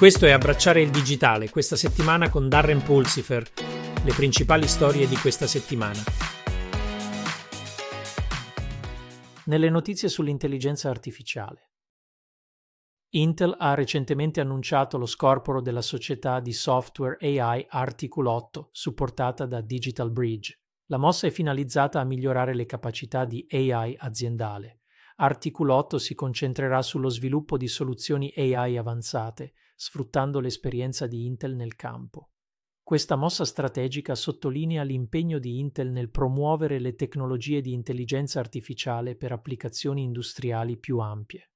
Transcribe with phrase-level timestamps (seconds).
[0.00, 3.46] Questo è Abbracciare il digitale, questa settimana con Darren Pulsifer,
[4.02, 6.00] le principali storie di questa settimana.
[9.44, 11.72] Nelle notizie sull'intelligenza artificiale.
[13.10, 19.60] Intel ha recentemente annunciato lo scorporo della società di software AI Article 8, supportata da
[19.60, 20.58] Digital Bridge.
[20.86, 24.80] La mossa è finalizzata a migliorare le capacità di AI aziendale.
[25.16, 29.52] Article 8 si concentrerà sullo sviluppo di soluzioni AI avanzate,
[29.82, 32.32] sfruttando l'esperienza di Intel nel campo.
[32.82, 39.32] Questa mossa strategica sottolinea l'impegno di Intel nel promuovere le tecnologie di intelligenza artificiale per
[39.32, 41.52] applicazioni industriali più ampie.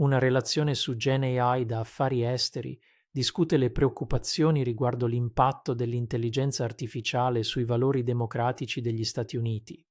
[0.00, 2.78] Una relazione su Gen AI da affari esteri
[3.10, 9.82] discute le preoccupazioni riguardo l'impatto dell'intelligenza artificiale sui valori democratici degli Stati Uniti,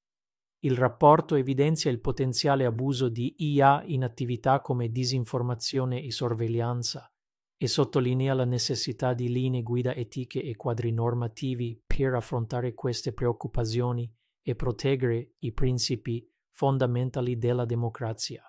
[0.65, 7.11] il rapporto evidenzia il potenziale abuso di IA in attività come disinformazione e sorveglianza
[7.57, 14.09] e sottolinea la necessità di linee guida etiche e quadri normativi per affrontare queste preoccupazioni
[14.41, 18.43] e proteggere i principi fondamentali della democrazia.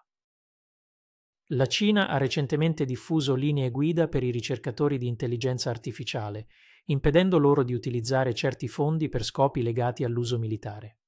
[1.49, 6.47] La Cina ha recentemente diffuso linee guida per i ricercatori di intelligenza artificiale,
[6.87, 10.99] impedendo loro di utilizzare certi fondi per scopi legati all'uso militare.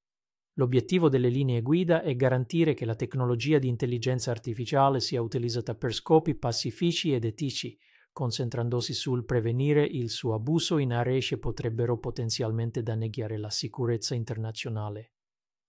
[0.59, 5.93] L'obiettivo delle linee guida è garantire che la tecnologia di intelligenza artificiale sia utilizzata per
[5.93, 7.79] scopi pacifici ed etici,
[8.11, 15.13] concentrandosi sul prevenire il suo abuso in aree che potrebbero potenzialmente danneggiare la sicurezza internazionale.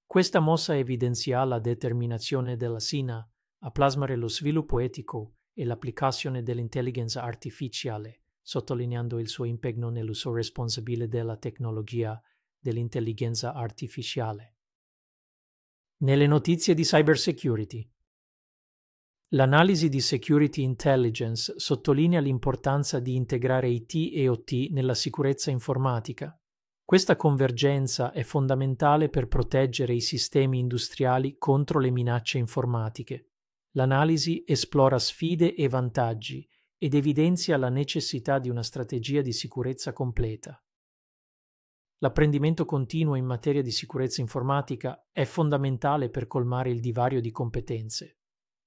[0.05, 7.23] Questa mossa evidenzia la determinazione della Cina a plasmare lo sviluppo etico e l'applicazione dell'intelligenza
[7.23, 12.21] artificiale, sottolineando il suo impegno nell'uso responsabile della tecnologia
[12.57, 14.56] dell'intelligenza artificiale.
[15.99, 17.91] Nelle notizie di cybersecurity.
[19.29, 26.39] L'analisi di security intelligence sottolinea l'importanza di integrare IT e OT nella sicurezza informatica.
[26.85, 33.31] Questa convergenza è fondamentale per proteggere i sistemi industriali contro le minacce informatiche.
[33.71, 36.47] L'analisi esplora sfide e vantaggi
[36.77, 40.61] ed evidenzia la necessità di una strategia di sicurezza completa.
[41.99, 48.19] L'apprendimento continuo in materia di sicurezza informatica è fondamentale per colmare il divario di competenze.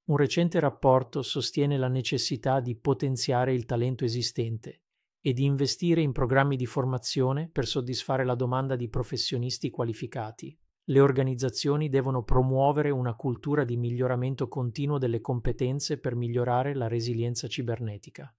[0.06, 4.82] Un recente rapporto sostiene la necessità di potenziare il talento esistente
[5.20, 10.58] e di investire in programmi di formazione per soddisfare la domanda di professionisti qualificati.
[10.84, 17.46] Le organizzazioni devono promuovere una cultura di miglioramento continuo delle competenze per migliorare la resilienza
[17.46, 18.34] cibernetica.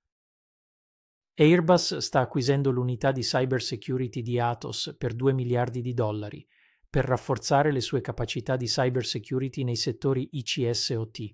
[1.33, 6.45] Airbus sta acquisendo l'unità di cybersecurity di Atos per 2 miliardi di dollari
[6.89, 11.33] per rafforzare le sue capacità di cybersecurity nei settori ICS OT.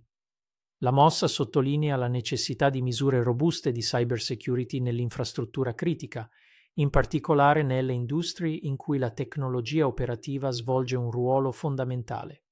[0.81, 6.29] La mossa sottolinea la necessità di misure robuste di cybersecurity nell'infrastruttura critica,
[6.75, 12.43] in particolare nelle industrie in cui la tecnologia operativa svolge un ruolo fondamentale.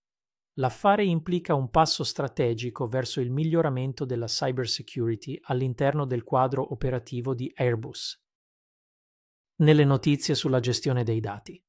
[0.58, 7.52] L'affare implica un passo strategico verso il miglioramento della cybersecurity all'interno del quadro operativo di
[7.54, 8.24] Airbus.
[9.58, 11.62] Nelle notizie sulla gestione dei dati.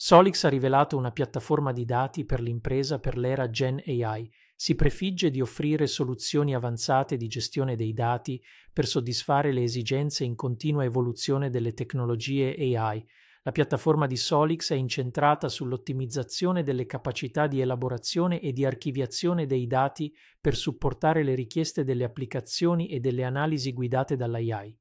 [0.00, 4.30] Solix ha rivelato una piattaforma di dati per l'impresa per l'era Gen AI.
[4.54, 8.40] Si prefigge di offrire soluzioni avanzate di gestione dei dati
[8.72, 13.04] per soddisfare le esigenze in continua evoluzione delle tecnologie AI,
[13.48, 19.66] la piattaforma di Solix è incentrata sull'ottimizzazione delle capacità di elaborazione e di archiviazione dei
[19.66, 24.78] dati per supportare le richieste delle applicazioni e delle analisi guidate dall'AI.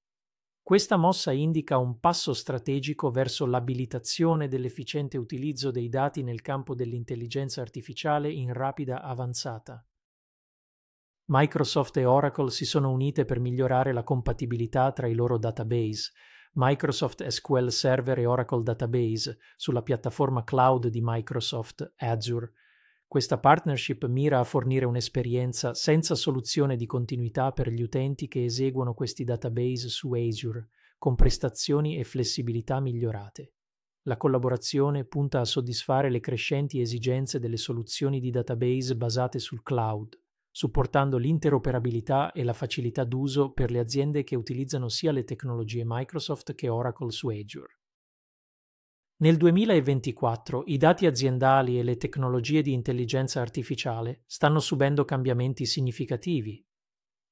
[0.62, 7.62] Questa mossa indica un passo strategico verso l'abilitazione dell'efficiente utilizzo dei dati nel campo dell'intelligenza
[7.62, 9.82] artificiale in rapida avanzata.
[11.28, 16.12] Microsoft e Oracle si sono unite per migliorare la compatibilità tra i loro database,
[16.60, 22.52] Microsoft SQL Server e Oracle Database sulla piattaforma cloud di Microsoft Azure.
[23.06, 28.96] Questa partnership mira a fornire un'esperienza senza soluzione di continuità per gli utenti che eseguono
[28.96, 33.54] questi database su Azure, con prestazioni e flessibilità migliorate.
[34.08, 40.18] La collaborazione punta a soddisfare le crescenti esigenze delle soluzioni di database basate sul cloud
[40.58, 46.56] supportando l'interoperabilità e la facilità d'uso per le aziende che utilizzano sia le tecnologie Microsoft
[46.56, 47.78] che Oracle su Azure.
[49.18, 56.66] Nel 2024 i dati aziendali e le tecnologie di intelligenza artificiale stanno subendo cambiamenti significativi.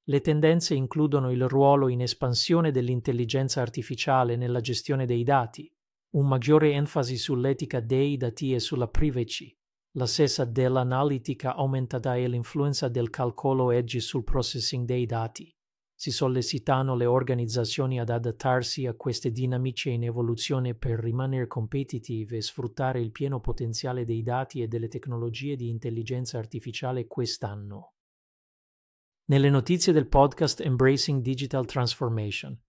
[0.03, 5.67] Le tendenze includono il ruolo in espansione dell'intelligenza artificiale nella gestione dei dati,
[6.11, 9.57] un maggiore enfasi sull'etica dei dati e sulla privacy,
[9.97, 15.49] la stessa dell'analitica aumentata e l'influenza del calcolo edge sul processing dei dati.
[15.97, 22.41] si sollecitano le organizzazioni ad adattarsi a queste dinamiche in evoluzione per rimanere competitive e
[22.41, 27.93] sfruttare il pieno potenziale dei dati e delle tecnologie di intelligenza artificiale quest'anno.
[29.27, 32.59] Nelle notizie del podcast Embracing Digital Transformation.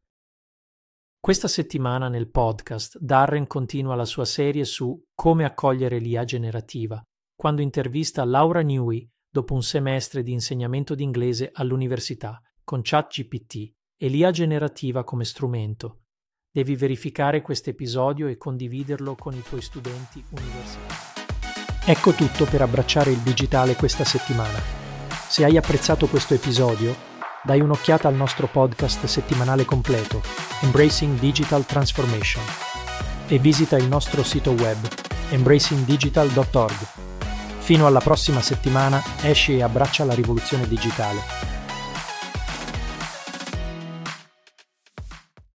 [1.19, 7.05] Questa settimana nel podcast Darren continua la sua serie su come accogliere l'IA generativa,
[7.47, 14.09] quando intervista Laura Newey dopo un semestre di insegnamento di inglese all'università con ChatGPT e
[14.09, 16.07] l'IA generativa come strumento.
[16.51, 21.23] Devi verificare questo episodio e condividerlo con i tuoi studenti universitari.
[21.85, 24.59] Ecco tutto per abbracciare il digitale questa settimana.
[25.29, 26.97] Se hai apprezzato questo episodio,
[27.45, 30.21] dai un'occhiata al nostro podcast settimanale completo,
[30.63, 32.43] Embracing Digital Transformation,
[33.29, 34.79] e visita il nostro sito web,
[35.31, 37.06] embracingdigital.org.
[37.67, 41.46] Fino alla prossima settimana, esci e abbraccia la rivoluzione digitale